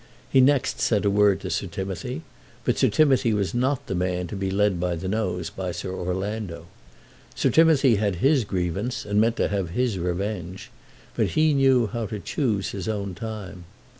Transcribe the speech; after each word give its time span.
He 0.31 0.41
next 0.41 0.79
said 0.81 1.05
a 1.05 1.11
word 1.11 1.41
to 1.41 1.51
Sir 1.51 1.67
Timothy; 1.67 2.23
but 2.65 2.75
Sir 2.79 2.89
Timothy 2.89 3.35
was 3.35 3.53
not 3.53 3.85
the 3.85 3.93
man 3.93 4.25
to 4.29 4.35
be 4.35 4.49
led 4.49 4.79
by 4.79 4.95
the 4.95 5.07
nose 5.07 5.51
by 5.51 5.71
Sir 5.71 5.93
Orlando. 5.93 6.65
Sir 7.35 7.51
Timothy 7.51 7.97
had 7.97 8.15
his 8.15 8.43
grievances 8.43 9.05
and 9.05 9.21
meant 9.21 9.37
to 9.37 9.49
have 9.49 9.69
his 9.77 9.99
revenge, 9.99 10.71
but 11.15 11.27
he 11.37 11.53
knew 11.53 11.85
how 11.85 12.07
to 12.07 12.17
choose 12.17 12.71
his 12.71 12.87
own 12.87 13.13
time. 13.13 13.65